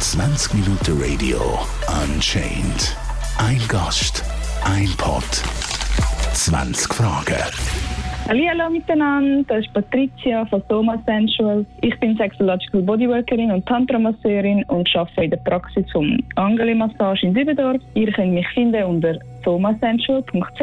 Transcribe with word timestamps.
20 0.00 0.54
Minuten 0.54 1.00
Radio 1.00 1.38
Unchained. 2.02 2.96
Ein 3.38 3.60
Gast, 3.68 4.24
ein 4.64 4.88
Pod, 4.96 5.22
20 6.34 6.92
Fragen. 6.92 7.36
Hallo 8.28 8.68
miteinander, 8.68 9.44
das 9.46 9.64
ist 9.64 9.72
Patricia 9.72 10.44
von 10.46 10.60
Soma 10.68 11.00
Sensual. 11.06 11.64
Ich 11.82 11.96
bin 12.00 12.16
Sexological 12.16 12.82
Bodyworkerin 12.82 13.52
und 13.52 13.64
Tantra-Masseurin 13.66 14.64
und 14.64 14.88
arbeite 14.96 15.24
in 15.24 15.30
der 15.30 15.36
Praxis 15.38 15.84
vom 15.92 16.18
Angeli 16.34 16.74
Massage 16.74 17.26
in 17.26 17.34
Dübendorf. 17.34 17.80
Ihr 17.94 18.10
könnt 18.10 18.32
mich 18.32 18.48
finden 18.54 18.82
unter 18.82 19.16
somasensual.ch 19.44 20.60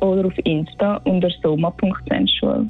oder 0.00 0.26
auf 0.26 0.38
Insta 0.44 0.96
unter 1.04 1.28
soma.sensual. 1.42 2.66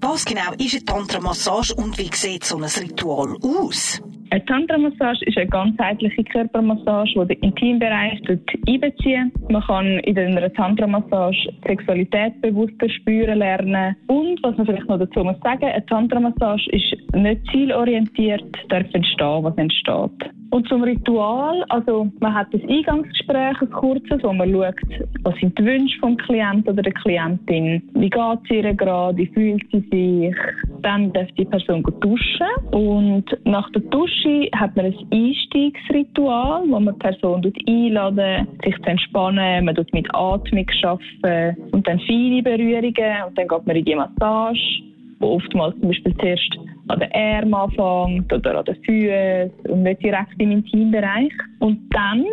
Was 0.00 0.24
genau 0.24 0.52
ist 0.58 0.74
eine 0.74 0.84
Tantra-Massage 0.84 1.74
und 1.74 1.96
wie 1.98 2.10
sieht 2.12 2.44
so 2.44 2.56
ein 2.56 2.64
Ritual 2.64 3.36
aus? 3.42 4.02
Eine 4.30 4.44
Tantra-Massage 4.44 5.24
ist 5.24 5.38
eine 5.38 5.46
ganzheitliche 5.46 6.24
Körpermassage, 6.24 7.12
die 7.14 7.34
den 7.34 7.42
Intimbereich 7.44 8.20
einbezieht. 8.66 9.50
Man 9.50 9.62
kann 9.62 9.86
in 10.00 10.18
einer 10.18 10.52
Tantra-Massage 10.52 11.48
Sexualität 11.66 12.40
bewusster 12.42 12.88
spüren 12.90 13.38
lernen. 13.38 13.96
Und 14.08 14.42
was 14.42 14.56
man 14.56 14.66
vielleicht 14.66 14.88
noch 14.88 14.98
dazu 14.98 15.22
muss 15.22 15.38
sagen, 15.42 15.64
eine 15.64 15.86
Tantra-Massage 15.86 16.68
ist 16.70 17.14
nicht 17.14 17.40
zielorientiert, 17.52 18.44
darf 18.68 18.86
entstehen, 18.92 19.44
was 19.44 19.56
entsteht. 19.56 20.30
Und 20.50 20.68
zum 20.68 20.82
Ritual, 20.82 21.64
also 21.68 22.10
man 22.20 22.34
hat 22.34 22.48
das 22.52 22.62
Eingangsgespräch, 22.62 23.60
ein 23.60 23.70
kurzes, 23.70 24.22
wo 24.22 24.32
man 24.32 24.52
schaut, 24.52 24.74
was 25.22 25.34
sind 25.40 25.58
die 25.58 25.64
Wünsche 25.64 25.98
vom 25.98 26.16
Klienten 26.16 26.72
oder 26.72 26.82
der 26.82 26.92
Klientin, 26.92 27.82
wie 27.94 28.10
geht 28.10 28.38
es 28.44 28.50
ihr 28.50 28.74
gerade, 28.74 29.16
wie 29.16 29.26
fühlt 29.26 29.62
sie 29.72 29.80
sich. 29.90 30.36
Dann 30.82 31.12
darf 31.12 31.28
die 31.36 31.44
Person 31.44 31.82
duschen. 32.00 32.46
Und 32.70 33.24
nach 33.44 33.70
der 33.72 33.82
Dusche 33.82 34.48
hat 34.54 34.76
man 34.76 34.86
ein 34.86 34.96
Einstiegsritual, 35.12 36.62
wo 36.68 36.80
man 36.80 36.94
die 36.94 37.00
Person 37.00 37.52
einladen, 37.68 38.48
sich 38.64 38.76
zu 38.76 38.90
entspannen, 38.90 39.64
man 39.64 39.74
tut 39.74 39.92
mit 39.92 40.06
Atmung 40.14 40.66
arbeiten. 40.82 41.62
Und 41.72 41.86
dann 41.86 41.98
feine 42.00 42.42
Berührungen. 42.42 43.24
Und 43.26 43.38
dann 43.38 43.48
geht 43.48 43.66
man 43.66 43.76
in 43.76 43.84
die 43.84 43.94
Massage, 43.94 44.82
wo 45.20 45.36
oftmals 45.36 45.78
zum 45.80 45.88
Beispiel 45.88 46.14
zuerst 46.18 46.58
an 46.88 47.00
den 47.00 47.12
Armen 47.12 47.54
anfängt 47.54 48.32
oder 48.32 48.58
an 48.58 48.64
den 48.64 48.76
Füßen 48.84 49.50
und 49.70 49.82
nicht 49.82 50.02
direkt 50.02 50.34
im 50.38 50.50
Intimbereich. 50.52 51.32
Und 51.60 51.78
dann 51.90 52.24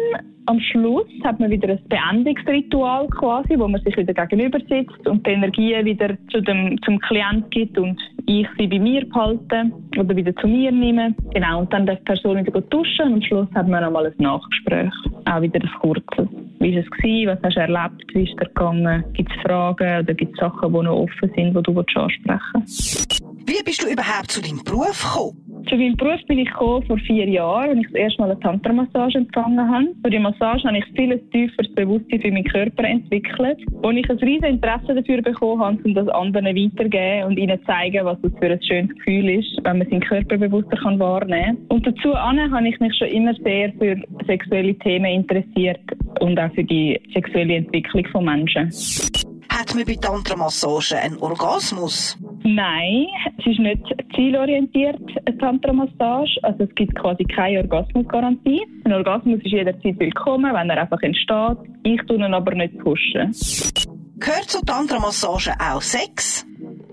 am 0.45 0.59
Schluss 0.59 1.08
hat 1.23 1.39
man 1.39 1.52
wieder 1.52 1.69
ein 1.69 1.80
Beendungsritual 1.88 3.08
quasi, 3.08 3.58
wo 3.58 3.67
man 3.67 3.81
sich 3.81 3.95
wieder 3.97 4.13
gegenüber 4.13 4.59
sitzt 4.69 5.08
und 5.08 5.25
die 5.25 5.31
Energie 5.31 5.73
wieder 5.83 6.17
zu 6.31 6.41
dem, 6.41 6.80
zum 6.83 7.00
Klient 7.00 7.50
gibt 7.52 7.77
und 7.77 8.00
ich 8.25 8.47
sie 8.58 8.67
bei 8.67 8.80
mir 8.80 9.05
behalte 9.08 9.72
oder 9.97 10.16
wieder 10.16 10.35
zu 10.38 10.47
mir 10.47 10.72
nehme. 10.72 11.16
Genau, 11.33 11.59
und 11.59 11.73
dann 11.73 11.85
darf 11.85 12.00
die 12.00 12.05
Person 12.05 12.38
wieder 12.38 12.61
duschen 12.61 13.08
und 13.08 13.13
am 13.13 13.22
Schluss 13.22 13.47
hat 13.53 13.67
man 13.67 13.83
nochmal 13.83 14.08
ein 14.08 14.13
Nachgespräch. 14.17 14.94
Auch 15.25 15.41
wieder 15.41 15.59
ein 15.61 15.69
kurzes. 15.81 16.27
Wie 16.59 16.75
war 16.75 16.81
es? 16.81 16.89
Gewesen? 16.91 17.28
Was 17.28 17.39
hast 17.44 17.55
du 17.55 17.59
erlebt? 17.59 18.03
Wie 18.13 18.23
ist 18.23 18.33
es 18.39 18.47
gegangen? 18.47 19.03
Gibt 19.13 19.31
es 19.31 19.41
Fragen 19.41 20.03
oder 20.03 20.13
gibt 20.13 20.33
es 20.33 20.39
Sachen, 20.39 20.73
die 20.73 20.81
noch 20.81 20.95
offen 20.95 21.31
sind, 21.35 21.55
die 21.55 21.63
du 21.63 21.80
ansprechen 21.80 22.39
willst? 22.53 23.19
Wie 23.45 23.63
bist 23.63 23.83
du 23.83 23.88
überhaupt 23.91 24.31
zu 24.31 24.41
deinem 24.41 24.63
Beruf 24.63 25.03
gekommen? 25.03 25.42
Zu 25.69 25.78
meinem 25.78 25.95
Beruf 25.95 26.19
bin 26.28 26.39
ich 26.39 26.50
gekommen 26.50 26.86
vor 26.86 26.97
vier 26.97 27.28
Jahren, 27.28 27.69
als 27.69 27.80
ich 27.80 27.88
das 27.88 27.95
erste 27.95 28.22
Mal 28.22 28.31
eine 28.31 28.39
Tantra-Massage 28.42 29.17
empfangen 29.17 29.69
habe. 29.69 29.88
Für 30.03 30.09
die 30.09 30.19
Massage 30.19 30.67
habe 30.67 30.78
ich 30.78 30.86
viel 30.95 31.17
tieferes 31.31 31.73
Bewusstsein 31.73 32.22
für 32.22 32.31
meinen 32.31 32.44
Körper 32.44 32.83
entwickelt, 32.83 33.59
wo 33.81 33.89
ich 33.91 34.09
ein 34.09 34.17
riesiges 34.17 34.50
Interesse 34.50 34.94
dafür 34.94 35.22
bekommen 35.22 35.61
habe, 35.61 35.78
um 35.84 35.94
das 35.94 36.08
anderen 36.09 36.47
weiterzugeben 36.47 37.28
und 37.28 37.38
ihnen 37.38 37.59
zeigen, 37.66 38.06
was 38.06 38.17
das 38.22 38.31
für 38.39 38.52
ein 38.52 38.61
schönes 38.61 38.95
Gefühl 38.97 39.30
ist, 39.30 39.58
wenn 39.64 39.78
man 39.78 39.89
seinen 39.89 40.02
Körper 40.02 40.38
bewusster 40.38 40.78
kann 40.78 41.00
wahrnehmen 41.00 41.56
kann. 41.58 41.66
Und 41.69 41.88
dazu 41.88 42.14
habe 42.14 42.67
ich 42.67 42.80
mich 42.80 42.97
schon 42.97 43.08
immer 43.08 43.34
sehr 43.36 43.72
für 43.73 43.95
sexuelle 44.28 44.78
Themen 44.80 45.06
interessiert 45.06 45.80
und 46.19 46.38
auch 46.39 46.53
für 46.53 46.64
die 46.64 47.00
sexuelle 47.14 47.56
Entwicklung 47.56 48.06
von 48.12 48.25
Menschen. 48.25 48.69
Hat 49.50 49.75
man 49.75 49.85
bei 49.85 49.96
Tantra-Massagen 49.96 50.97
einen 50.97 51.18
Orgasmus? 51.19 52.18
Nein, 52.43 53.07
es 53.37 53.45
ist 53.45 53.59
nicht 53.59 53.83
zielorientiert, 54.15 54.99
eine 55.25 55.37
Tantra-Massage. 55.37 56.39
Also 56.43 56.63
es 56.63 56.75
gibt 56.75 56.93
quasi 56.95 57.23
keine 57.23 57.59
Orgasmusgarantie. 57.59 58.61
Ein 58.83 58.93
Orgasmus 58.93 59.39
ist 59.43 59.51
jederzeit 59.51 59.97
willkommen, 59.99 60.53
wenn 60.53 60.69
er 60.69 60.81
einfach 60.81 61.01
entsteht. 61.01 61.57
Ich 61.83 62.01
tue 62.05 62.17
ihn 62.17 62.33
aber 62.33 62.53
nicht 62.53 62.77
pushen. 62.79 63.31
Gehört 64.19 64.49
zu 64.49 64.63
Tantra-Massage 64.65 65.51
auch 65.59 65.81
Sex? 65.81 66.45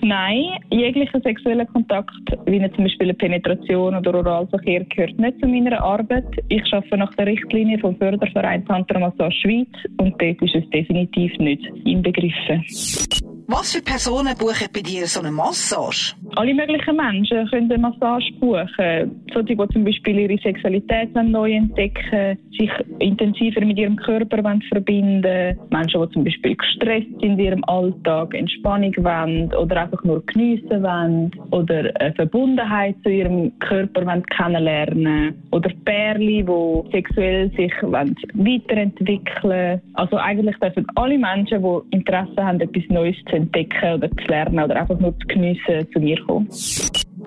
Nein, 0.03 0.59
jeglicher 0.71 1.21
sexueller 1.21 1.67
Kontakt, 1.67 2.11
wie 2.47 2.59
zum 2.75 2.85
Beispiel 2.85 3.09
eine 3.09 3.15
Penetration 3.15 3.95
oder 3.95 4.15
Oralverkehr, 4.15 4.85
gehört 4.85 5.19
nicht 5.19 5.39
zu 5.41 5.47
meiner 5.47 5.83
Arbeit. 5.83 6.25
Ich 6.49 6.63
arbeite 6.73 6.97
nach 6.97 7.15
der 7.17 7.27
Richtlinie 7.27 7.79
vom 7.79 7.97
Förderverein 7.97 8.65
Tantra 8.65 8.99
Massage 8.99 9.37
Schweiz 9.43 9.69
und 9.99 10.21
dort 10.21 10.41
ist 10.43 10.55
es 10.55 10.71
definitiv 10.71 11.37
nicht 11.39 11.65
inbegriffen. 11.85 12.65
Was 13.53 13.73
für 13.73 13.83
Personen 13.83 14.37
buchen 14.39 14.69
bei 14.73 14.81
dir 14.81 15.09
so 15.09 15.19
eine 15.19 15.33
Massage? 15.33 16.15
Alle 16.37 16.55
möglichen 16.55 16.95
Menschen 16.95 17.49
können 17.49 17.69
eine 17.73 17.83
Massage 17.83 18.33
buchen. 18.39 19.25
Solche, 19.35 19.57
die 19.57 19.73
zum 19.73 19.85
Beispiel 19.85 20.21
ihre 20.21 20.41
Sexualität 20.41 21.13
neu 21.17 21.51
entdecken 21.51 22.39
sich 22.57 22.71
intensiver 23.01 23.65
mit 23.65 23.77
ihrem 23.77 23.97
Körper 23.97 24.41
verbinden 24.69 25.59
Menschen, 25.71 26.01
die 26.01 26.13
zum 26.13 26.25
Beispiel 26.25 26.57
gestresst 26.57 27.09
sind 27.21 27.23
in 27.23 27.39
ihrem 27.41 27.65
Alltag, 27.65 28.35
Entspannung 28.35 28.95
wollen 28.99 29.53
oder 29.55 29.83
einfach 29.83 30.05
nur 30.05 30.25
geniessen 30.27 30.83
wollen 30.85 31.33
oder 31.51 31.91
eine 31.99 32.15
Verbundenheit 32.15 32.97
zu 33.03 33.11
ihrem 33.11 33.59
Körper 33.59 34.07
wollen 34.07 34.25
kennenlernen 34.27 35.43
oder 35.51 35.71
Pärchen, 35.85 36.47
die 36.47 36.91
sexuell 36.93 37.51
sich 37.57 37.73
weiterentwickeln 37.83 39.81
Also 39.95 40.19
eigentlich 40.19 40.57
dürfen 40.59 40.87
alle 40.95 41.19
Menschen, 41.19 41.63
die 41.63 41.97
Interesse 41.97 42.45
haben, 42.45 42.61
etwas 42.61 42.85
Neues 42.91 43.17
zu 43.29 43.40
entdecken 43.41 43.95
oder 43.95 44.11
zu 44.11 44.25
lernen 44.29 44.65
oder 44.65 44.77
einfach 44.77 44.99
nur 44.99 45.19
zu 45.19 45.27
geniessen, 45.27 45.87
zu 45.93 46.01
mir 46.01 46.21
kommen. 46.25 46.49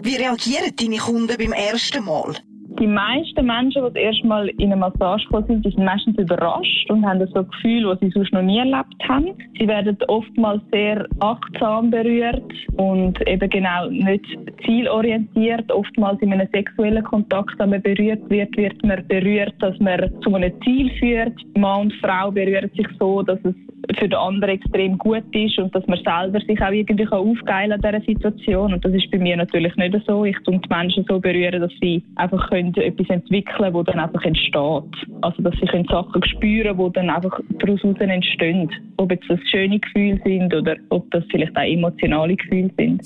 Wie 0.04 0.16
reagieren 0.16 0.74
deine 0.80 0.98
Kunden 0.98 1.38
beim 1.38 1.54
ersten 1.54 2.04
Mal? 2.04 2.36
Die 2.80 2.88
meisten 2.88 3.46
Menschen, 3.46 3.84
die 3.84 3.94
das 3.94 3.96
erste 3.96 4.28
Mal 4.28 4.50
in 4.50 4.72
eine 4.72 4.78
Massage 4.78 5.26
gekommen 5.26 5.46
sind, 5.48 5.64
sind 5.64 5.86
meistens 5.86 6.18
überrascht 6.18 6.90
und 6.90 7.06
haben 7.06 7.26
so 7.28 7.40
ein 7.40 7.48
Gefühl, 7.50 7.84
das 7.84 8.00
sie 8.00 8.10
sonst 8.10 8.34
noch 8.34 8.42
nie 8.42 8.58
erlebt 8.58 8.96
haben. 9.08 9.36
Sie 9.60 9.68
werden 9.68 9.96
oftmals 10.08 10.62
sehr 10.72 11.08
achtsam 11.20 11.92
berührt 11.92 12.52
und 12.78 13.16
eben 13.28 13.50
genau 13.50 13.90
nicht 13.90 14.26
zielorientiert. 14.66 15.72
Oftmals 15.72 16.20
in 16.22 16.34
einem 16.34 16.48
sexuellen 16.52 17.04
Kontakt, 17.04 17.58
wenn 17.60 17.70
man 17.70 17.82
berührt 17.82 18.28
wird, 18.30 18.58
wird 18.58 18.84
man 18.84 19.08
berührt, 19.08 19.54
dass 19.60 19.78
man 19.80 20.12
zu 20.22 20.34
einem 20.34 20.52
Ziel 20.64 20.92
führt. 21.00 21.36
Mann 21.56 21.82
und 21.82 21.94
Frau 22.02 22.32
berühren 22.32 22.72
sich 22.76 22.88
so, 23.00 23.22
dass 23.22 23.40
es 23.44 23.56
für 23.98 24.08
den 24.08 24.18
anderen 24.18 24.56
extrem 24.56 24.98
gut 24.98 25.24
ist 25.34 25.58
und 25.60 25.74
dass 25.76 25.86
man 25.88 26.00
selber 26.04 26.40
sich 26.46 26.62
auch 26.62 26.72
irgendwie 26.72 27.08
aufgeilen 27.08 27.82
kann 27.82 27.96
an 27.96 28.02
dieser 28.02 28.14
Situation. 28.14 28.74
Und 28.74 28.86
das 28.86 28.94
ist 28.94 29.12
bei 29.12 29.18
mir 29.18 29.36
natürlich 29.36 29.76
nicht 29.76 29.96
so. 30.08 30.26
Ich 30.26 30.38
tue 30.46 30.60
die 30.60 30.70
Menschen 30.70 31.06
so 31.08 31.20
berühren, 31.20 31.62
dass 31.62 31.72
sie 31.82 32.04
einfach 32.16 32.50
können 32.50 32.74
etwas 32.76 33.10
entwickeln 33.10 33.56
können, 33.56 33.74
das 33.74 33.86
dann 33.86 34.00
einfach 34.00 34.24
entsteht. 34.24 35.10
Also, 35.22 35.42
dass 35.44 35.54
sie 35.60 35.68
können 35.68 35.86
Sachen 35.86 36.24
spüren 36.24 36.78
die 36.78 36.94
dann 36.94 37.10
einfach 37.10 37.40
daraus 37.60 37.84
entstehen. 37.84 38.72
Ob 38.98 39.12
jetzt 39.12 39.30
das 39.30 39.40
schöne 39.52 39.80
Gefühle 39.80 40.20
sind 40.24 40.54
oder 40.54 40.76
ob 40.90 41.10
das 41.12 41.24
vielleicht 41.30 41.56
auch 41.58 41.62
emotionale 41.62 42.36
Gefühle 42.36 42.72
sind. 42.78 43.02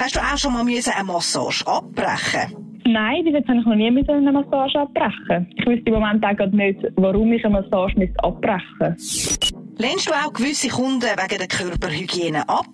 Hast 0.00 0.14
du 0.14 0.20
auch 0.20 0.38
schon 0.38 0.52
mal 0.52 0.60
eine 0.60 1.04
Massage 1.04 1.66
abbrechen 1.66 2.68
Nein, 2.88 3.22
bis 3.24 3.34
jetzt 3.34 3.48
habe 3.48 3.58
ich 3.58 3.66
noch 3.66 3.74
nie 3.74 3.88
eine 3.88 4.32
Massage 4.32 4.78
abbrechen. 4.78 5.46
Ich 5.56 5.66
wüsste 5.66 5.90
im 5.90 5.94
Moment 5.94 6.24
auch 6.24 6.46
nicht, 6.52 6.78
warum 6.96 7.32
ich 7.34 7.44
eine 7.44 7.60
Massage 7.60 8.08
abbrechen 8.22 8.64
müsste. 8.80 9.57
Lehnst 9.80 10.08
du 10.08 10.12
auch 10.12 10.32
gewisse 10.32 10.68
Kunden 10.68 11.02
wegen 11.02 11.38
der 11.38 11.46
Körperhygiene 11.46 12.48
ab? 12.48 12.66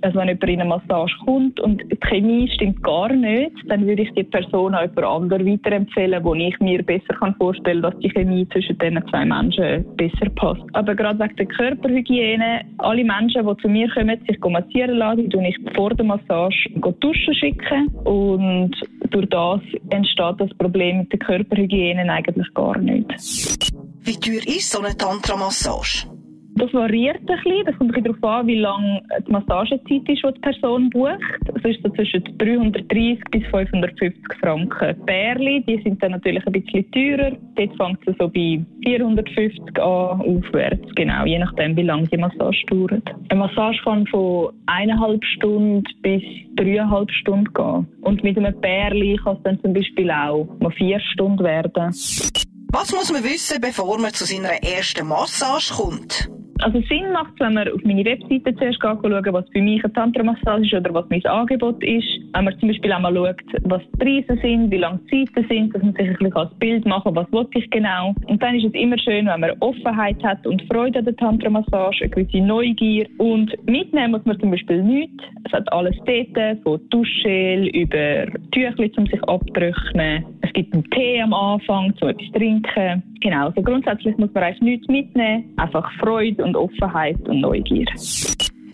Also 0.00 0.18
wenn 0.18 0.28
jemand 0.28 0.44
in 0.44 0.60
eine 0.60 0.68
Massage 0.70 1.14
kommt 1.26 1.60
und 1.60 1.82
die 1.82 1.98
Chemie 2.00 2.50
stimmt 2.54 2.82
gar 2.82 3.12
nicht, 3.12 3.52
dann 3.66 3.86
würde 3.86 4.02
ich 4.02 4.12
die 4.14 4.24
Person 4.24 4.74
an 4.74 4.88
jemand 4.88 5.06
anderen 5.06 5.46
weiterempfehlen, 5.46 6.24
wo 6.24 6.34
ich 6.34 6.58
mir 6.60 6.82
besser 6.82 7.14
vorstellen 7.36 7.82
kann, 7.82 7.92
dass 7.92 8.00
die 8.00 8.08
Chemie 8.08 8.48
zwischen 8.48 8.78
diesen 8.78 9.06
zwei 9.10 9.26
Menschen 9.26 9.84
besser 9.96 10.30
passt. 10.34 10.62
Aber 10.72 10.94
gerade 10.94 11.18
wegen 11.18 11.36
der 11.36 11.46
Körperhygiene, 11.46 12.62
alle 12.78 13.04
Menschen, 13.04 13.46
die 13.46 13.62
zu 13.62 13.68
mir 13.68 13.90
kommen, 13.92 14.18
sich 14.26 14.40
massieren 14.40 14.96
lassen, 14.96 15.28
die 15.28 15.48
ich 15.48 15.74
vor 15.74 15.90
der 15.90 16.06
Massage 16.06 16.70
duschen 17.00 17.34
schicken 17.34 17.88
und 18.04 18.72
durch 19.10 19.28
das 19.28 19.60
entsteht 19.90 20.36
das 20.38 20.50
Problem 20.56 21.00
mit 21.00 21.12
der 21.12 21.18
Körperhygiene 21.18 22.10
eigentlich 22.10 22.52
gar 22.54 22.78
nicht. 22.78 23.12
Wie 24.00 24.18
teuer 24.18 24.46
ist 24.46 24.70
so 24.70 24.80
eine 24.80 24.96
Tantra-Massage? 24.96 26.15
Das 26.56 26.72
variiert 26.72 27.18
ein 27.18 27.26
bisschen. 27.26 27.64
Das 27.66 27.76
kommt 27.76 27.94
ein 27.94 28.02
bisschen 28.02 28.18
darauf 28.20 28.40
an, 28.40 28.46
wie 28.46 28.58
lang 28.58 29.02
die 29.26 29.30
Massagezeit 29.30 30.08
ist, 30.08 30.24
die 30.24 30.34
die 30.34 30.40
Person 30.40 30.88
bucht. 30.88 31.20
Das 31.44 31.62
ist 31.64 31.82
so 31.82 31.90
zwischen 31.90 32.24
330 32.38 33.20
bis 33.30 33.44
550 33.50 34.22
Franken. 34.40 34.96
Bärli, 35.04 35.62
die 35.68 35.82
sind 35.82 36.02
dann 36.02 36.12
natürlich 36.12 36.46
ein 36.46 36.52
bisschen 36.52 36.90
teurer. 36.92 37.32
Dort 37.56 37.76
fängt 37.76 38.08
es 38.08 38.16
so 38.18 38.28
bei 38.28 38.64
450 38.84 39.78
an 39.78 40.20
aufwärts, 40.22 40.94
genau, 40.94 41.26
je 41.26 41.38
nachdem, 41.38 41.76
wie 41.76 41.82
lange 41.82 42.08
die 42.08 42.16
Massage 42.16 42.64
dauert. 42.70 43.02
Eine 43.28 43.40
Massage 43.40 43.80
kann 43.84 44.06
von 44.06 44.54
eineinhalb 44.64 45.22
Stunden 45.24 45.84
bis 46.00 46.22
dreieinhalb 46.56 47.10
Stunden 47.10 47.52
gehen. 47.52 47.86
Und 48.00 48.24
mit 48.24 48.38
einem 48.38 48.58
Bärli 48.60 49.18
kann 49.22 49.36
es 49.36 49.42
dann 49.42 49.60
zum 49.60 49.74
Beispiel 49.74 50.10
auch 50.10 50.48
mal 50.60 50.70
vier 50.70 51.00
Stunden 51.00 51.44
werden. 51.44 51.92
Was 52.72 52.92
muss 52.92 53.12
man 53.12 53.24
wissen, 53.24 53.60
bevor 53.60 53.98
man 53.98 54.12
zu 54.12 54.24
seiner 54.24 54.62
ersten 54.62 55.06
Massage 55.06 55.74
kommt? 55.74 56.30
Also 56.62 56.80
Sinn 56.88 57.12
macht 57.12 57.38
wenn 57.38 57.54
man 57.54 57.68
auf 57.68 57.82
meine 57.84 58.04
Webseite 58.04 58.54
zuerst 58.56 58.80
schauen, 58.80 59.02
was 59.32 59.44
für 59.52 59.60
mich 59.60 59.84
eine 59.84 59.92
Tantra-Massage 59.92 60.64
ist 60.64 60.74
oder 60.74 60.94
was 60.94 61.04
mein 61.10 61.24
Angebot 61.26 61.82
ist. 61.84 62.06
Wenn 62.32 62.44
man 62.44 62.58
zum 62.58 62.68
Beispiel 62.68 62.92
auch 62.92 63.00
mal 63.00 63.14
schaut, 63.14 63.62
was 63.64 63.82
die 63.92 63.98
Preise 63.98 64.40
sind, 64.40 64.70
wie 64.70 64.78
lange 64.78 65.00
die 65.10 65.24
Zeiten 65.26 65.46
sind, 65.48 65.74
dass 65.74 65.82
man 65.82 65.92
sich 65.92 66.08
ein 66.08 66.16
bisschen 66.16 66.58
Bild 66.58 66.86
machen 66.86 67.14
kann, 67.14 67.26
was 67.30 67.46
ich 67.54 67.70
genau. 67.70 68.14
Und 68.26 68.42
dann 68.42 68.54
ist 68.54 68.64
es 68.64 68.74
immer 68.74 68.98
schön, 68.98 69.26
wenn 69.26 69.40
man 69.40 69.50
Offenheit 69.60 70.22
hat 70.24 70.46
und 70.46 70.62
Freude 70.62 71.00
an 71.00 71.04
der 71.04 71.16
Tantra-Massage, 71.16 72.04
eine 72.04 72.10
gewisse 72.10 72.44
Neugier. 72.44 73.06
Und 73.18 73.52
mitnehmen 73.66 74.12
muss 74.12 74.24
man 74.24 74.40
zum 74.40 74.50
Beispiel 74.50 74.82
nichts. 74.82 75.24
Es 75.44 75.52
hat 75.52 75.70
alles 75.72 75.96
dort, 76.06 76.62
von 76.62 76.80
Duschgel 76.88 77.68
über 77.68 78.26
Tüchli, 78.52 78.92
um 78.96 79.06
sich 79.06 79.22
abzutrocknen. 79.24 80.24
Es 80.40 80.52
gibt 80.52 80.72
einen 80.72 80.84
Tee 80.90 81.20
am 81.20 81.34
Anfang, 81.34 81.92
um 82.00 82.08
etwas 82.08 82.26
zu 82.26 82.32
trinken. 82.32 83.02
Genau, 83.20 83.46
also 83.46 83.62
grundsätzlich 83.62 84.16
muss 84.18 84.32
man 84.34 84.44
eigentlich 84.44 84.62
nichts 84.62 84.88
mitnehmen, 84.88 85.44
einfach 85.56 85.90
Freude 85.98 86.44
und 86.46 86.56
Offenheit 86.56 87.18
und 87.28 87.40
Neugier. 87.40 87.86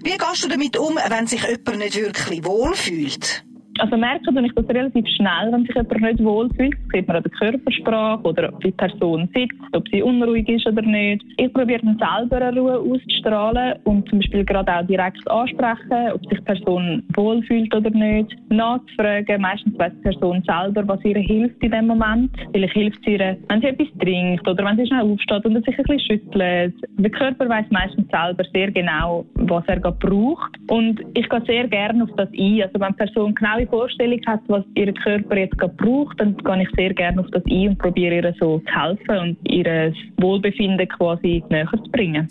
Wie 0.05 0.19
gehst 0.19 0.45
du 0.45 0.49
damit 0.49 0.77
um, 0.77 0.97
wenn 0.97 1.27
sich 1.27 1.43
jemand 1.43 1.79
nicht 1.79 1.97
wirklich 1.97 2.45
wohlfühlt? 2.45 3.45
Also 3.79 3.97
merken 3.97 4.35
tue 4.35 4.47
ich 4.47 4.53
das 4.55 4.69
relativ 4.69 5.07
schnell, 5.17 5.51
wenn 5.51 5.65
sich 5.65 5.75
jemand 5.75 6.01
nicht 6.01 6.23
wohlfühlt. 6.23 6.75
Das 6.75 6.93
sieht 6.93 7.09
man 7.09 7.17
an 7.17 7.23
der 7.23 7.33
Körpersprache 7.33 8.23
oder 8.23 8.53
ob 8.53 8.61
die 8.61 8.71
Person 8.73 9.29
sitzt, 9.35 9.55
ob 9.73 9.89
sie 9.89 10.03
unruhig 10.03 10.49
ist 10.49 10.67
oder 10.67 10.83
nicht. 10.83 11.25
Ich 11.39 11.53
probiere 11.53 11.81
dann 11.83 11.99
selber 11.99 12.45
eine 12.45 12.61
Ruhe 12.61 12.79
auszustrahlen 12.79 13.79
und 13.85 14.09
zum 14.09 14.19
Beispiel 14.19 14.45
gerade 14.45 14.73
auch 14.75 14.87
direkt 14.87 15.29
ansprechen, 15.31 16.13
ob 16.15 16.21
sich 16.29 16.39
die 16.39 16.45
Person 16.45 17.03
wohlfühlt 17.15 17.75
oder 17.75 17.91
nicht. 17.91 18.37
Nachzufragen, 18.51 19.41
meistens 19.41 19.79
weiß 19.79 19.93
die 19.97 20.03
Person 20.03 20.43
selber, 20.47 20.87
was 20.87 21.05
ihr 21.05 21.17
hilft 21.17 21.63
in 21.63 21.71
dem 21.71 21.87
Moment. 21.87 22.31
Vielleicht 22.53 22.75
hilft 22.75 22.99
es 23.01 23.13
ihr, 23.13 23.37
wenn 23.49 23.61
sie 23.61 23.69
etwas 23.69 23.89
trinkt 24.01 24.47
oder 24.47 24.65
wenn 24.65 24.77
sie 24.77 24.87
schnell 24.87 25.03
aufsteht 25.03 25.45
und 25.47 25.65
sich 25.65 25.79
ein 25.79 25.85
bisschen 25.85 26.01
schüttelt. 26.01 26.75
Der 26.99 27.11
Körper 27.11 27.49
weiß 27.49 27.67
meistens 27.71 28.07
selber 28.11 28.45
sehr 28.53 28.71
genau, 28.71 29.25
was 29.35 29.65
er 29.67 29.81
gerade 29.81 29.97
braucht. 29.99 30.51
Und 30.69 31.01
ich 31.15 31.29
gehe 31.29 31.43
sehr 31.47 31.69
gerne 31.69 32.05
auf 32.05 32.11
das 32.17 32.29
ein. 32.39 32.63
Also 32.63 32.79
wenn 32.79 32.93
die 32.93 32.97
Person 32.97 33.35
genau 33.35 33.62
genaue 33.63 33.67
Vorstellung 33.67 34.21
hat, 34.27 34.41
was 34.49 34.65
ihr 34.75 34.93
Körper 34.93 35.37
jetzt 35.37 35.59
gerade 35.59 35.75
braucht, 35.75 36.21
dann 36.21 36.37
gehe 36.37 36.63
ich 36.63 36.69
sehr 36.77 36.95
gerne 36.95 37.21
auf 37.21 37.27
das 37.31 37.43
ein 37.47 37.69
und 37.69 37.79
probiere 37.79 38.17
ihr 38.17 38.35
so 38.41 38.59
zu 38.59 38.81
helfen 38.81 39.19
und 39.19 39.51
ihr 39.51 39.93
Wohlbefinden 40.19 40.89
quasi 40.89 41.43
näher 41.51 41.69
zu 41.71 41.91
bringen. 41.91 42.29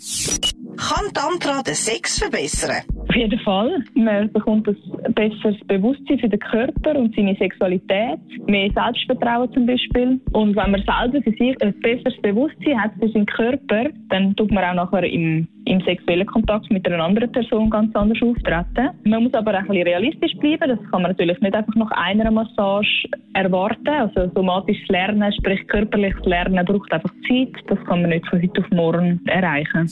Kann 0.76 1.12
Tantra 1.12 1.62
den 1.62 1.74
Sex 1.74 2.18
verbessern? 2.18 2.82
Auf 2.98 3.14
jeden 3.14 3.38
Fall. 3.40 3.84
Man 3.94 4.32
bekommt 4.32 4.66
ein 4.66 5.14
besseres 5.14 5.56
Bewusstsein 5.66 6.18
für 6.18 6.28
den 6.28 6.40
Körper 6.40 6.96
und 6.96 7.14
seine 7.14 7.36
Sexualität, 7.36 8.18
mehr 8.46 8.70
Selbstvertrauen 8.72 9.52
zum 9.52 9.66
Beispiel. 9.66 10.18
Und 10.32 10.56
wenn 10.56 10.70
man 10.70 10.82
selber 10.82 11.22
für 11.22 11.30
sich 11.32 11.60
ein 11.60 11.78
besseres 11.80 12.18
Bewusstsein 12.22 12.82
hat 12.82 12.92
für 12.98 13.08
seinen 13.10 13.26
Körper, 13.26 13.90
dann 14.08 14.34
tut 14.36 14.50
man 14.50 14.64
auch 14.64 14.74
nachher 14.74 15.04
im, 15.04 15.46
im 15.72 15.80
sexuellen 15.80 16.26
Kontakt 16.26 16.70
mit 16.70 16.86
einer 16.86 17.02
anderen 17.02 17.32
Person 17.32 17.70
ganz 17.70 17.94
anders 17.96 18.22
auftreten. 18.22 18.90
Man 19.04 19.24
muss 19.24 19.34
aber 19.34 19.52
auch 19.52 19.58
ein 19.58 19.66
bisschen 19.68 19.86
realistisch 19.86 20.34
bleiben. 20.36 20.68
Das 20.68 20.90
kann 20.90 21.02
man 21.02 21.12
natürlich 21.12 21.40
nicht 21.40 21.54
einfach 21.54 21.74
nach 21.74 21.90
einer 21.92 22.30
Massage 22.30 23.08
erwarten. 23.32 23.88
Also 23.88 24.30
somatisches 24.34 24.86
Lernen, 24.88 25.32
sprich 25.32 25.66
körperliches 25.68 26.24
Lernen, 26.24 26.64
braucht 26.66 26.92
einfach 26.92 27.12
Zeit. 27.28 27.54
Das 27.68 27.78
kann 27.86 28.02
man 28.02 28.10
nicht 28.10 28.26
von 28.28 28.42
heute 28.42 28.60
auf 28.60 28.70
morgen 28.70 29.20
erreichen. 29.26 29.88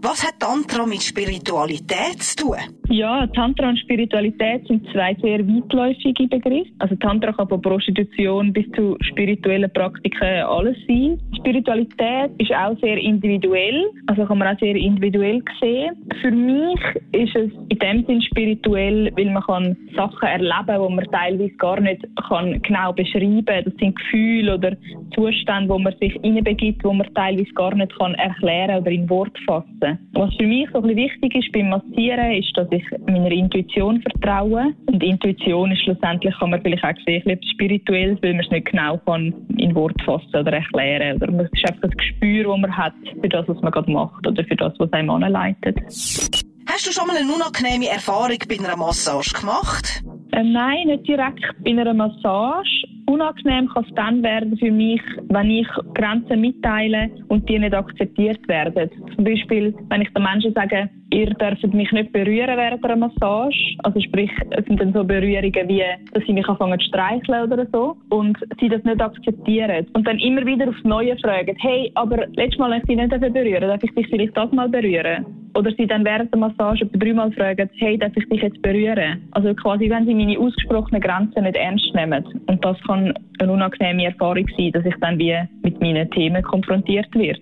Was 0.00 0.24
hat 0.24 0.38
Tantra 0.38 0.86
mit 0.86 1.02
Spiritualität 1.02 2.22
zu 2.22 2.36
tun? 2.36 2.56
Ja, 2.88 3.26
Tantra 3.34 3.68
und 3.68 3.78
Spiritualität 3.80 4.66
sind 4.68 4.86
zwei 4.92 5.14
sehr 5.20 5.40
weitläufige 5.40 6.28
Begriffe. 6.28 6.70
Also 6.78 6.94
Tantra 6.96 7.32
kann 7.32 7.48
von 7.48 7.60
Prostitution 7.60 8.52
bis 8.52 8.64
zu 8.76 8.96
spirituellen 9.00 9.70
Praktiken 9.72 10.44
alles 10.44 10.76
sein. 10.86 11.20
Spiritualität 11.38 12.30
ist 12.38 12.52
auch 12.52 12.78
sehr 12.80 12.96
individuell, 12.96 13.90
also 14.06 14.24
kann 14.24 14.38
man 14.38 14.54
auch 14.54 14.60
sehr 14.60 14.76
individuell 14.76 15.42
sehen. 15.60 15.96
Für 16.20 16.30
mich 16.30 16.80
ist 17.12 17.34
es 17.34 17.50
in 17.68 17.78
dem 17.78 18.06
Sinn 18.06 18.22
spirituell, 18.22 19.12
weil 19.16 19.30
man 19.30 19.42
kann 19.42 19.76
Sachen 19.96 20.28
erleben, 20.28 20.80
wo 20.80 20.88
man 20.88 21.04
teilweise 21.10 21.54
gar 21.56 21.80
nicht 21.80 22.02
kann 22.28 22.62
genau 22.62 22.92
beschreiben 22.92 23.44
kann. 23.44 23.64
Das 23.64 23.74
sind 23.74 23.96
Gefühle 23.96 24.54
oder 24.54 24.76
Zustände, 25.14 25.68
wo 25.68 25.78
man 25.78 25.94
sich 25.98 26.12
hineinbegibt, 26.22 26.84
wo 26.84 26.92
man 26.92 27.12
teilweise 27.14 27.52
gar 27.54 27.74
nicht 27.74 27.98
kann 27.98 28.14
erklären 28.14 28.80
oder 28.80 28.90
in 28.90 29.10
Wort 29.10 29.36
fassen 29.44 29.87
kann. 29.96 30.08
Was 30.12 30.34
für 30.36 30.46
mich 30.46 30.68
so 30.72 30.78
ein 30.78 30.82
bisschen 30.82 30.96
wichtig 30.96 31.34
ist 31.34 31.52
beim 31.52 31.70
Massieren, 31.70 32.32
ist, 32.32 32.56
dass 32.56 32.68
ich 32.70 32.84
meiner 33.06 33.30
Intuition 33.30 34.02
vertraue. 34.02 34.74
Und 34.86 35.02
Intuition 35.02 35.72
ist 35.72 35.82
schlussendlich, 35.82 36.34
kann 36.38 36.50
man 36.50 36.62
vielleicht 36.62 36.84
auch 36.84 37.04
sehen, 37.06 37.28
etwas 37.28 37.50
Spirituelles, 37.50 38.18
weil 38.22 38.34
man 38.34 38.44
es 38.44 38.50
nicht 38.50 38.70
genau 38.70 38.98
kann 38.98 39.34
in 39.56 39.74
Wort 39.74 40.00
fassen 40.02 40.34
oder 40.34 40.52
erklären. 40.52 41.16
Oder 41.16 41.44
es 41.44 41.52
ist 41.52 41.68
einfach 41.68 41.82
das 41.82 41.96
Gespür, 41.96 42.44
das 42.44 42.60
man 42.60 42.76
hat 42.76 42.94
für 43.20 43.28
das, 43.28 43.48
was 43.48 43.60
man 43.60 43.72
gerade 43.72 43.90
macht 43.90 44.26
oder 44.26 44.44
für 44.44 44.56
das, 44.56 44.72
was 44.78 44.92
einem 44.92 45.10
anleitet. 45.10 45.78
Hast 46.70 46.86
du 46.86 46.92
schon 46.92 47.06
mal 47.06 47.16
eine 47.16 47.32
unangenehme 47.32 47.88
Erfahrung 47.88 48.38
bei 48.48 48.58
einer 48.58 48.76
Massage 48.76 49.34
gemacht? 49.40 50.02
Äh, 50.32 50.44
nein, 50.44 50.86
nicht 50.86 51.08
direkt 51.08 51.42
bei 51.64 51.70
einer 51.70 51.94
Massage. 51.94 52.86
Unangenehm 53.08 53.68
kann 53.68 53.84
es 53.88 53.94
dann 53.94 54.22
werden 54.22 54.54
für 54.58 54.70
mich, 54.70 55.00
wenn 55.30 55.50
ich 55.50 55.68
Grenzen 55.94 56.42
mitteile 56.42 57.10
und 57.28 57.48
die 57.48 57.58
nicht 57.58 57.74
akzeptiert 57.74 58.46
werden. 58.48 58.90
Zum 59.14 59.24
Beispiel, 59.24 59.74
wenn 59.88 60.02
ich 60.02 60.12
den 60.12 60.22
Menschen 60.22 60.52
sage, 60.52 60.90
ihr 61.10 61.30
dürft 61.30 61.72
mich 61.72 61.90
nicht 61.90 62.12
berühren 62.12 62.56
während 62.56 62.84
einer 62.84 62.96
Massage. 62.96 63.76
Also 63.82 64.00
sprich, 64.00 64.30
es 64.50 64.64
sind 64.66 64.80
dann 64.80 64.92
so 64.92 65.04
Berührungen 65.04 65.68
wie, 65.68 65.82
dass 66.12 66.24
sie 66.24 66.32
mich 66.32 66.46
anfangen 66.46 66.78
zu 66.80 66.86
streicheln 66.86 67.50
oder 67.50 67.66
so 67.72 67.96
und 68.10 68.36
sie 68.60 68.68
das 68.68 68.84
nicht 68.84 69.00
akzeptieren. 69.00 69.86
Und 69.94 70.06
dann 70.06 70.18
immer 70.18 70.44
wieder 70.44 70.68
aufs 70.68 70.84
Neue 70.84 71.16
fragen, 71.18 71.56
hey, 71.60 71.90
aber 71.94 72.26
letztes 72.36 72.58
Mal, 72.58 72.70
wenn 72.70 72.80
ich 72.80 72.86
dich 72.86 72.96
nicht 72.96 73.32
berühren 73.32 73.68
darf 73.68 73.82
ich 73.82 73.94
dich 73.94 74.08
vielleicht 74.08 74.36
das 74.36 74.52
mal 74.52 74.68
berühren? 74.68 75.24
Oder 75.54 75.72
sie 75.72 75.86
dann 75.86 76.04
während 76.04 76.32
der 76.32 76.40
Massage 76.40 76.84
etwa 76.84 76.98
dreimal 76.98 77.32
fragen, 77.32 77.70
hey, 77.78 77.98
darf 77.98 78.12
ich 78.16 78.28
dich 78.28 78.42
jetzt 78.42 78.60
berühren? 78.62 79.28
Also 79.32 79.54
quasi, 79.54 79.88
wenn 79.88 80.06
sie 80.06 80.14
meine 80.14 80.38
ausgesprochenen 80.38 81.00
Grenzen 81.00 81.42
nicht 81.42 81.56
ernst 81.56 81.94
nehmen. 81.94 82.24
Und 82.46 82.64
das 82.64 82.76
kann 82.86 82.97
eine 82.98 83.52
unangenehme 83.52 84.06
Erfahrung 84.06 84.46
sein, 84.56 84.72
dass 84.72 84.84
ich 84.84 84.94
dann 85.00 85.18
wie 85.18 85.36
mit 85.62 85.80
meinen 85.80 86.10
Themen 86.10 86.42
konfrontiert 86.42 87.14
werde. 87.14 87.40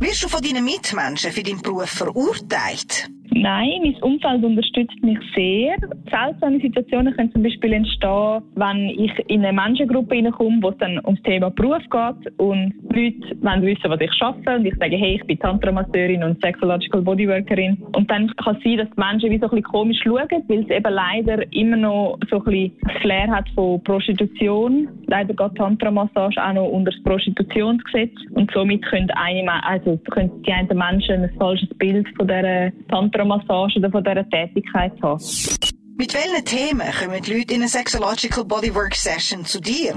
Wirst 0.00 0.24
du 0.24 0.28
von 0.28 0.42
deinen 0.42 0.64
Mitmenschen 0.64 1.30
für 1.30 1.42
deinen 1.42 1.62
Beruf 1.62 1.90
verurteilt? 1.90 3.08
Nein, 3.36 3.80
mein 3.82 3.96
Umfeld 4.02 4.44
unterstützt 4.44 5.02
mich 5.02 5.18
sehr. 5.34 5.76
Seltsame 6.08 6.60
Situationen 6.60 7.12
können 7.14 7.32
zum 7.32 7.42
Beispiel 7.42 7.72
entstehen, 7.72 8.42
wenn 8.54 8.88
ich 8.90 9.12
in 9.26 9.44
eine 9.44 9.52
Menschengruppe 9.52 10.14
hineinkomme, 10.14 10.62
wo 10.62 10.68
es 10.68 10.78
dann 10.78 11.00
ums 11.04 11.20
Thema 11.22 11.50
Beruf 11.50 11.82
geht 11.82 12.38
und 12.38 12.72
Leute 12.94 13.62
wissen, 13.62 13.90
was 13.90 14.00
ich 14.00 14.12
schaffe 14.14 14.56
und 14.56 14.64
ich 14.64 14.74
sage, 14.76 14.96
hey, 14.96 15.16
ich 15.16 15.26
bin 15.26 15.38
Tantra-Masseurin 15.40 16.22
und 16.22 16.40
Sexological 16.42 17.02
Bodyworkerin. 17.02 17.76
Und 17.92 18.08
dann 18.08 18.28
kann 18.36 18.56
es 18.56 18.62
sein, 18.62 18.76
dass 18.78 18.88
die 18.90 19.00
Menschen 19.00 19.30
wie 19.30 19.38
so 19.38 19.46
ein 19.46 19.50
bisschen 19.50 19.62
komisch 19.64 19.98
schauen, 20.04 20.28
weil 20.46 20.60
es 20.60 20.70
eben 20.70 20.94
leider 20.94 21.52
immer 21.52 21.76
noch 21.76 22.18
so 22.30 22.36
ein 22.36 22.44
bisschen 22.44 22.72
das 22.82 23.02
Flair 23.02 23.28
hat 23.28 23.48
von 23.56 23.82
Prostitution. 23.82 24.88
Leider 25.06 25.34
geht 25.34 25.56
Tantra-Massage 25.56 26.40
auch 26.40 26.52
noch 26.52 26.68
unter 26.68 26.92
das 26.92 27.02
Prostitutionsgesetz 27.02 28.12
und 28.34 28.50
somit 28.52 28.82
können, 28.82 29.10
eine, 29.10 29.64
also 29.64 29.98
können 30.10 30.30
die 30.46 30.52
einen 30.52 30.78
Menschen 30.78 31.24
ein 31.24 31.30
falsches 31.36 31.68
Bild 31.78 32.06
von 32.16 32.28
dieser 32.28 32.70
Tantra 32.88 33.23
Massage 33.24 33.78
oder 33.78 33.90
von 33.90 34.04
dieser 34.04 34.28
Tätigkeit 34.28 34.92
haben. 35.02 35.22
Mit 35.96 36.12
welchen 36.12 36.44
Themen 36.44 36.86
kommen 36.98 37.22
die 37.22 37.32
Leute 37.32 37.54
in 37.54 37.60
eine 37.60 37.68
Sexological 37.68 38.44
Bodywork 38.44 38.94
Session 38.94 39.44
zu 39.44 39.60
dir? 39.60 39.94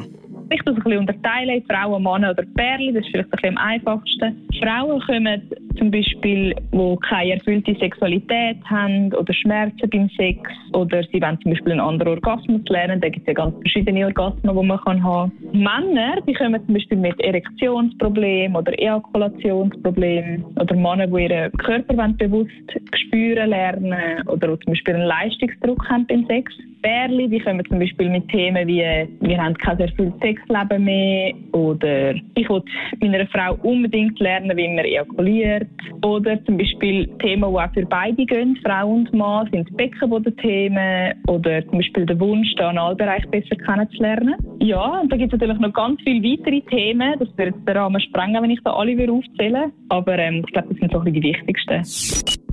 Ich 0.50 0.62
es 0.62 0.68
ein 0.68 0.76
bisschen 0.76 1.00
unterteilen, 1.00 1.64
Frauen, 1.70 2.04
Männer 2.04 2.32
oder 2.32 2.44
Perle, 2.56 2.94
das 2.94 3.04
ist 3.04 3.12
vielleicht 3.12 3.28
ein 3.28 3.32
bisschen 3.32 3.58
am 3.58 3.64
einfachsten. 3.64 4.48
Frauen 4.62 5.02
kommen 5.02 5.50
zum 5.78 5.92
Beispiel, 5.92 6.56
die 6.74 6.96
keine 7.08 7.34
erfüllte 7.34 7.76
Sexualität 7.80 8.58
haben 8.66 9.14
oder 9.14 9.34
Schmerzen 9.34 9.90
beim 9.90 10.10
Sex 10.18 10.40
oder 10.74 11.04
sie 11.12 11.22
wollen 11.22 11.40
zum 11.42 11.52
Beispiel 11.52 11.74
einen 11.74 11.82
anderen 11.82 12.14
Orgasmus 12.14 12.62
lernen. 12.70 13.02
Da 13.02 13.10
gibt 13.10 13.28
es 13.28 13.28
ja 13.28 13.34
ganz 13.34 13.56
verschiedene 13.62 14.06
Orgasmen, 14.06 14.56
die 14.56 14.66
man 14.66 14.80
kann 14.80 15.04
haben 15.04 15.32
kann. 15.52 15.62
Männer, 15.62 16.22
die 16.28 16.34
kommen 16.34 16.64
zum 16.66 16.74
Beispiel 16.74 16.98
mit 16.98 17.20
Erektionsproblemen 17.22 18.56
oder 18.56 18.78
Ejakulationsproblemen 18.80 20.44
oder 20.60 20.76
Männer, 20.76 21.08
die 21.08 21.24
ihren 21.24 21.52
Körper 21.54 22.08
bewusst 22.18 22.52
spüren 22.96 23.50
lernen 23.50 24.28
oder 24.28 24.60
zum 24.60 24.74
Beispiel 24.74 24.96
einen 24.96 25.06
Leistungsdruck 25.06 25.88
haben 25.90 26.06
beim 26.08 26.26
Sex. 26.28 26.54
Bärli, 26.82 27.28
die 27.28 27.40
kommen 27.40 27.66
zum 27.68 27.80
Beispiel 27.80 28.10
mit 28.10 28.30
Themen 28.30 28.68
wie, 28.68 28.84
wir 29.22 29.38
haben 29.38 29.56
kein 29.56 29.80
erfülltes 29.80 30.20
Sexleben 30.22 30.84
mehr 30.84 31.34
oder 31.52 32.14
ich 32.36 32.50
will 32.50 32.64
meiner 33.02 33.26
Frau 33.28 33.58
unbedingt 33.64 34.20
lernen, 34.20 34.56
wie 34.56 34.68
man 34.68 34.86
ejakuliert 34.86 35.67
oder 36.04 36.44
zum 36.46 36.58
Beispiel 36.58 37.08
Themen, 37.20 37.50
die 37.50 37.58
auch 37.58 37.74
für 37.74 37.86
beide 37.86 38.26
gehen, 38.26 38.58
Frau 38.64 38.90
und 38.90 39.14
Mann, 39.14 39.50
sind 39.52 39.76
Beckenbodenthemen 39.78 41.14
oder 41.28 41.64
zum 41.68 41.78
Beispiel 41.80 42.06
der 42.06 42.20
Wunsch, 42.20 42.54
den 42.56 42.66
Analbereich 42.66 43.28
besser 43.30 43.56
kennenzulernen. 43.56 44.36
Ja, 44.60 45.00
und 45.00 45.12
da 45.12 45.18
gibt 45.18 45.34
es 45.34 45.40
natürlich 45.40 45.62
noch 45.62 45.74
ganz 45.74 46.02
viele 46.04 46.24
weitere 46.24 46.62
Themen, 46.62 47.20
das 47.20 47.30
würde 47.38 47.52
jetzt 47.52 47.68
den 47.68 47.78
Rahmen 47.78 48.02
sprengen, 48.02 48.44
wenn 48.44 48.52
ich 48.52 48.60
da 48.64 48.74
alle 48.74 49.12
aufzählen 49.12 49.72
aber 49.90 50.18
ähm, 50.20 50.44
ich 50.46 50.54
glaube, 50.54 50.70
das 50.70 50.78
sind 50.80 50.92
so 50.92 51.00
die 51.00 51.22
wichtigsten. 51.22 51.82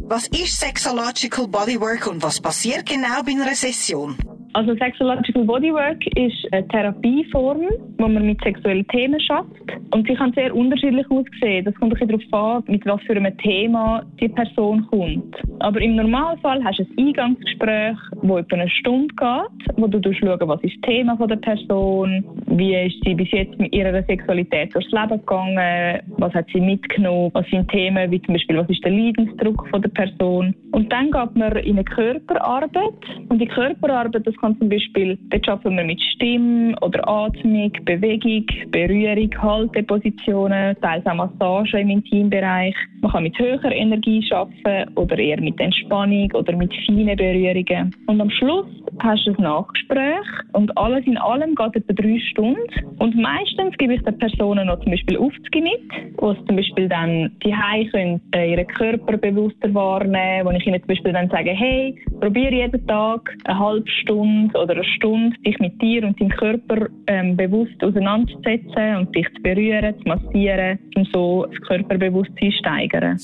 Was 0.07 0.29
ist 0.29 0.61
Sexological 0.61 1.49
Bodywork 1.49 2.07
und 2.07 2.23
was 2.23 2.41
passiert 2.41 2.87
genau 2.87 3.23
bei 3.25 3.33
einer 3.33 3.55
Session? 3.55 4.17
Also 4.55 4.73
Sexological 4.77 5.45
Bodywork 5.45 6.07
ist 6.17 6.47
eine 6.53 6.67
Therapieform, 6.69 7.67
wo 7.99 8.07
man 8.07 8.25
mit 8.25 8.41
sexuellen 8.45 8.87
Themen 8.87 9.19
schafft. 9.19 9.49
Und 9.91 10.07
sie 10.07 10.15
kann 10.15 10.33
sehr 10.33 10.55
unterschiedlich 10.55 11.11
aussehen. 11.11 11.65
Das 11.65 11.75
kommt 11.75 12.01
ein 12.01 12.09
darauf 12.09 12.33
an, 12.33 12.63
mit 12.69 12.87
was 12.87 13.01
für 13.03 13.17
einem 13.17 13.37
Thema 13.39 14.05
die 14.21 14.29
Person 14.29 14.87
kommt. 14.91 15.37
Aber 15.59 15.81
im 15.81 15.97
Normalfall 15.97 16.63
hast 16.63 16.79
du 16.79 16.85
ein 16.85 17.09
Eingangsgespräch, 17.09 17.97
das 18.23 18.39
etwa 18.39 18.57
eine 18.57 18.71
Stunde 18.71 19.15
geht, 19.17 19.77
wo 19.77 19.89
du 19.89 20.13
schaust, 20.13 20.47
was 20.47 20.63
ist 20.63 20.77
das 20.77 20.89
Thema 20.89 21.17
der 21.27 21.37
Person, 21.37 22.25
wie 22.47 22.77
ist 22.77 22.97
sie 23.05 23.15
bis 23.15 23.31
jetzt 23.33 23.59
mit 23.59 23.75
ihrer 23.75 24.05
Sexualität 24.05 24.73
durchs 24.73 24.91
Leben 24.93 25.19
gegangen, 25.19 26.01
was 26.19 26.33
hat 26.33 26.47
sie 26.53 26.61
mitgenommen, 26.61 27.31
was 27.35 27.47
sind 27.51 27.69
Themen 27.71 28.09
wie 28.13 28.23
zum 28.23 28.35
Beispiel, 28.35 28.59
was 28.59 28.71
ist 28.71 28.85
der 28.85 28.93
Leidensdruck 28.93 29.69
der 29.73 29.89
Person. 29.89 30.55
Und 30.71 30.93
dann 30.93 31.11
geht 31.11 31.35
man 31.35 31.57
in 31.57 31.77
eine 31.77 31.85
Körperarbeit. 31.85 32.95
Und 33.29 33.41
die 33.41 33.49
Körperarbeit, 33.49 34.25
das 34.25 34.37
kann 34.45 34.59
zum 34.59 34.69
Beispiel, 34.69 35.19
dort 35.31 35.49
arbeiten 35.49 35.77
wir 35.77 35.85
mit 35.85 36.01
Stimme 36.03 36.77
oder 36.83 37.09
Atmung, 37.09 37.73
Bewegung, 37.87 38.45
Berührung, 38.71 39.31
Haltepositionen, 39.41 40.77
teils 40.83 41.07
auch 41.07 41.15
Massage 41.15 41.79
im 41.79 41.89
Intimbereich. 41.89 42.75
Man 43.01 43.11
kann 43.11 43.23
mit 43.23 43.39
höherer 43.39 43.73
Energie 43.73 44.23
arbeiten 44.31 44.95
oder 44.97 45.19
eher 45.19 45.41
mit 45.41 45.59
Entspannung 45.59 46.31
oder 46.35 46.55
mit 46.55 46.75
feinen 46.87 47.17
Berührungen. 47.17 47.95
Und 48.07 48.21
am 48.21 48.29
Schluss 48.29 48.67
hast 48.99 49.27
du 49.27 49.33
ein 49.33 49.43
Nachgespräch 49.43 50.27
und 50.53 50.77
alles 50.77 51.07
in 51.07 51.17
allem 51.17 51.55
geht 51.55 51.77
etwa 51.77 51.93
drei 51.95 52.19
Stunden. 52.31 52.61
Und 52.99 53.17
meistens 53.17 53.77
gebe 53.79 53.95
ich 53.95 54.03
den 54.03 54.19
Personen 54.19 54.67
noch 54.67 54.81
zum 54.81 54.91
Beispiel 54.91 55.17
Aufzüge 55.17 55.63
mit, 55.63 56.19
wo 56.19 56.35
sie 56.35 56.45
zum 56.45 56.57
Beispiel 56.57 56.89
dann 56.89 57.33
die 57.43 57.55
können 57.91 58.21
äh, 58.35 58.53
ihren 58.53 58.67
Körper 58.67 59.17
bewusster 59.17 59.73
wahrnehmen, 59.73 60.47
wo 60.47 60.51
ich 60.51 60.67
ihnen 60.67 60.81
zum 60.81 60.89
Beispiel 60.89 61.13
dann 61.13 61.31
sage, 61.31 61.51
hey, 61.51 61.95
probiere 62.21 62.55
jeden 62.55 62.87
Tag 62.87 63.35
eine 63.45 63.59
halbe 63.59 63.91
Stunde 63.91 64.34
oder 64.55 64.75
eine 64.75 64.85
Stunde 64.85 65.37
dich 65.47 65.59
mit 65.59 65.81
dir 65.81 66.05
und 66.05 66.21
deinem 66.21 66.31
Körper 66.31 66.89
ähm, 67.07 67.37
bewusst 67.37 67.83
auseinanderzusetzen 67.83 68.97
und 68.97 69.15
dich 69.15 69.27
zu 69.35 69.43
berühren, 69.43 69.95
zu 70.01 70.09
massieren 70.09 70.79
und 70.97 71.09
so 71.13 71.47
das 71.47 71.61
Körperbewusstsein 71.63 72.53
steigern. 72.53 73.19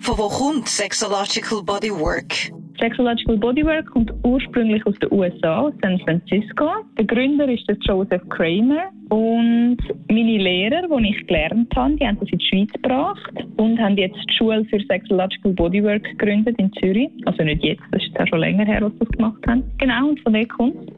Von 0.00 0.18
wo 0.18 0.28
kommt 0.28 0.68
Sexological 0.68 1.62
Bodywork? 1.62 2.52
Sexological 2.80 3.36
Bodywork 3.36 3.86
kommt 3.90 4.12
ursprünglich 4.24 4.84
aus 4.86 4.94
den 5.00 5.12
USA, 5.12 5.70
San 5.82 6.00
Francisco. 6.00 6.68
Der 6.98 7.04
Gründer 7.04 7.48
ist 7.48 7.68
der 7.68 7.76
Joseph 7.82 8.28
Kramer 8.28 8.90
und 9.12 9.76
meine 10.08 10.38
Lehrer, 10.38 10.88
die 10.88 11.10
ich 11.10 11.26
gelernt 11.26 11.70
habe, 11.76 11.94
die 11.96 12.06
haben 12.06 12.18
das 12.18 12.30
in 12.30 12.38
die 12.38 12.46
Schweiz 12.46 12.72
gebracht 12.72 13.34
und 13.58 13.78
haben 13.78 13.98
jetzt 13.98 14.16
die 14.16 14.34
Schule 14.38 14.64
für 14.64 14.80
Sexological 14.88 15.52
Bodywork 15.52 16.02
gegründet 16.02 16.56
in 16.58 16.72
Zürich. 16.80 17.10
Also 17.26 17.44
nicht 17.44 17.62
jetzt, 17.62 17.82
das 17.90 18.02
ist 18.02 18.14
ja 18.18 18.26
schon 18.26 18.38
länger 18.38 18.64
her, 18.64 18.80
was 18.80 18.92
sie 18.92 18.98
das 19.00 19.08
gemacht 19.10 19.46
haben. 19.46 19.64
Genau, 19.76 20.08
und 20.08 20.20
von 20.20 20.32
dort 20.32 20.48
kommt 20.48 20.92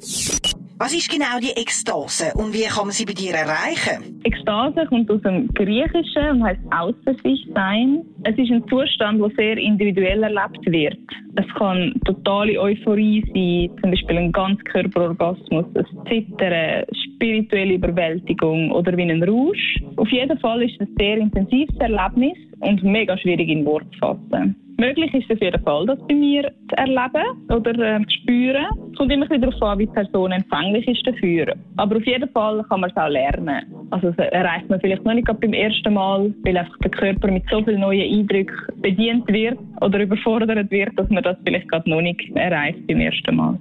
was 0.76 0.92
ist 0.92 1.08
genau 1.08 1.38
die 1.40 1.52
Ekstase 1.58 2.32
und 2.34 2.52
wie 2.52 2.64
kann 2.64 2.86
man 2.86 2.90
sie 2.90 3.04
bei 3.04 3.12
dir 3.12 3.32
erreichen? 3.32 4.20
Ekstase 4.24 4.84
kommt 4.86 5.08
aus 5.08 5.22
dem 5.22 5.46
Griechischen 5.54 6.30
und 6.32 6.44
heißt 6.44 6.60
außer 6.72 7.14
sich 7.22 7.46
sein. 7.54 8.02
Es 8.24 8.36
ist 8.36 8.50
ein 8.50 8.66
Zustand, 8.68 9.20
der 9.20 9.30
sehr 9.36 9.56
individuell 9.56 10.24
erlebt 10.24 10.66
wird. 10.66 10.98
Es 11.36 11.46
kann 11.56 11.94
totale 12.04 12.60
Euphorie 12.60 13.22
sein, 13.32 13.80
zum 13.80 13.92
Beispiel 13.92 14.18
ein 14.18 14.32
Ganzkörperorgasmus, 14.32 15.64
ein 15.76 15.86
Zittern, 16.08 16.84
spirituelle 17.24 17.74
Überwältigung 17.74 18.70
oder 18.70 18.96
wie 18.96 19.10
ein 19.10 19.22
Rausch. 19.22 19.76
Auf 19.96 20.08
jeden 20.10 20.38
Fall 20.38 20.62
ist 20.62 20.74
es 20.80 20.88
ein 20.88 20.94
sehr 20.98 21.16
intensives 21.18 21.76
Erlebnis 21.78 22.36
und 22.60 22.82
mega 22.82 23.16
schwierig 23.16 23.48
in 23.48 23.64
Worte 23.64 23.90
zu 23.92 23.98
fassen. 23.98 24.56
Möglich 24.76 25.14
ist 25.14 25.26
es 25.30 25.36
auf 25.36 25.40
jeden 25.40 25.62
Fall, 25.62 25.86
das 25.86 25.98
bei 26.08 26.14
mir 26.14 26.50
zu 26.68 26.76
erleben 26.76 27.48
oder 27.48 27.70
äh, 27.78 28.00
zu 28.06 28.16
spüren. 28.18 28.66
Es 28.90 28.98
kommt 28.98 29.12
immer 29.12 29.30
wieder 29.30 29.46
darauf 29.46 29.62
an, 29.62 29.78
wie 29.78 29.86
die 29.86 29.92
Person 29.92 30.32
empfänglich 30.32 30.88
ist 30.88 31.06
dafür. 31.06 31.54
Aber 31.76 31.96
auf 31.96 32.04
jeden 32.04 32.28
Fall 32.30 32.64
kann 32.68 32.80
man 32.80 32.90
es 32.90 32.96
auch 32.96 33.08
lernen. 33.08 33.64
Also 33.90 34.10
das 34.10 34.28
erreicht 34.32 34.68
man 34.68 34.80
vielleicht 34.80 35.04
noch 35.04 35.14
nicht 35.14 35.28
beim 35.28 35.52
ersten 35.52 35.94
Mal, 35.94 36.34
weil 36.42 36.56
einfach 36.56 36.76
der 36.78 36.90
Körper 36.90 37.30
mit 37.30 37.44
so 37.48 37.62
vielen 37.62 37.82
neuen 37.82 38.18
Eindrücken 38.18 38.56
bedient 38.82 39.28
wird 39.28 39.58
oder 39.80 40.00
überfordert 40.00 40.70
wird, 40.72 40.98
dass 40.98 41.08
man 41.08 41.22
das 41.22 41.36
vielleicht 41.44 41.68
gerade 41.68 41.88
noch 41.88 42.00
nicht 42.00 42.20
erreicht 42.34 42.84
beim 42.88 43.00
ersten 43.00 43.36
Mal. 43.36 43.58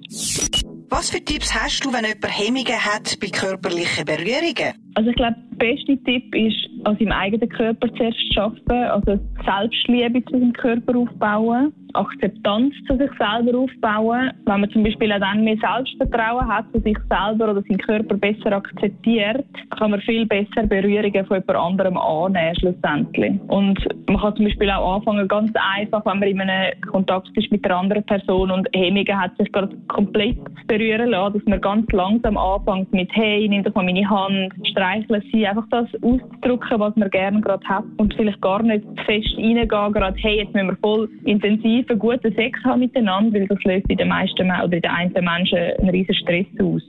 Was 0.96 1.10
für 1.10 1.26
Tipps 1.26 1.52
hast 1.56 1.84
du, 1.84 1.92
wenn 1.92 2.06
jemand 2.06 2.40
Hemmungen 2.40 2.86
hat 2.86 3.18
bei 3.20 3.28
körperlichen 3.28 4.06
Berührungen? 4.06 4.76
Also 4.94 5.10
ich 5.10 5.16
glaube, 5.16 5.38
der 5.54 5.66
beste 5.66 5.98
Tipp 6.04 6.36
ist, 6.36 6.70
an 6.84 6.96
seinem 7.00 7.12
eigenen 7.12 7.50
Körper 7.50 7.88
zuerst 7.96 8.18
zu 8.32 8.40
arbeiten, 8.40 8.72
also 8.72 9.20
Selbstliebe 9.44 10.24
zu 10.26 10.38
seinem 10.38 10.54
Körper 10.54 10.96
aufbauen. 10.96 11.74
Akzeptanz 11.94 12.74
zu 12.88 12.98
sich 12.98 13.10
selber 13.20 13.60
aufbauen. 13.60 14.32
Wenn 14.46 14.62
man 14.62 14.70
zum 14.72 14.84
Beispiel 14.84 15.12
auch 15.14 15.20
dann 15.20 15.44
mehr 15.44 15.58
Selbstvertrauen 15.58 16.48
hat 16.48 16.66
zu 16.74 16.80
sich 16.82 16.98
selber 17.10 17.52
oder 17.52 17.62
seinen 17.62 17.78
Körper 17.78 18.16
besser 18.18 18.52
akzeptiert, 18.52 19.46
kann 19.78 19.92
man 19.92 20.02
viel 20.02 20.26
besser 20.26 20.66
Berührungen 20.68 21.26
von 21.26 21.38
jemand 21.38 21.56
anderem 21.56 21.98
annehmen, 21.98 22.56
schlussendlich. 22.60 23.40
Und 23.48 23.80
man 24.08 24.20
kann 24.20 24.36
zum 24.36 24.46
Beispiel 24.46 24.72
auch 24.72 24.98
anfangen, 24.98 25.28
ganz 25.28 25.52
einfach, 25.76 26.06
wenn 26.06 26.20
man 26.20 26.30
in 26.30 26.42
einem 26.42 26.82
Kontakt 26.82 27.30
ist 27.36 27.52
mit 27.52 27.64
einer 27.66 27.78
anderen 27.78 28.04
Person 28.04 28.52
und 28.52 28.68
Hemmungen 28.74 29.20
hat, 29.20 29.38
sich 29.38 29.52
gerade 29.52 29.76
komplett 29.88 30.38
zu 30.38 30.66
lassen, 30.92 31.34
dass 31.34 31.46
man 31.46 31.62
ganz 31.62 31.92
langsam 31.92 32.38
anfängt 32.38 32.92
mit 32.92 33.10
«Hey, 33.14 33.48
nimm 33.48 33.64
doch 33.64 33.74
mal 33.76 33.86
meine 33.86 34.10
Hand», 34.10 34.54
streicheln 34.70 35.24
sie, 35.32 35.48
einfach 35.48 35.66
das 35.70 35.88
auszudrücken, 36.02 36.80
was 36.80 36.96
man 36.96 37.10
gerne 37.10 37.42
gerade 37.42 37.66
hat 37.68 37.86
und 37.98 38.14
vielleicht 38.16 38.42
gar 38.42 38.62
nicht 38.62 38.86
fest 39.06 39.36
reingehen, 39.38 39.68
gerade 39.68 40.16
«Hey, 40.18 40.38
jetzt 40.38 40.54
müssen 40.54 40.68
wir 40.68 40.78
voll 40.78 41.10
intensiv 41.24 41.64
intensiven, 41.64 42.00
guten 42.00 42.34
Sex 42.36 42.60
haben 42.64 42.80
miteinander, 42.80 43.40
weil 43.40 43.48
das 43.48 43.64
löst 43.64 43.90
in 43.90 43.98
den 43.98 44.08
meisten 44.08 44.46
oder 44.46 44.64
in 44.64 44.82
den 44.82 44.92
einzelnen 44.92 45.26
Menschen 45.26 45.60
einen 45.80 45.90
riesen 45.90 46.16
Stress 46.16 46.46
aus. 46.62 46.82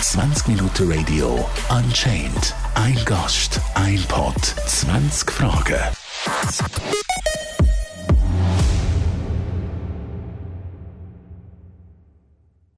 20 0.00 0.48
Minuten 0.48 0.92
Radio 0.92 1.46
Unchained. 1.70 2.54
Ein 2.74 2.96
Gast, 3.04 3.60
ein 3.74 4.00
Pod, 4.08 4.36
20 4.36 5.30
Fragen. 5.30 5.96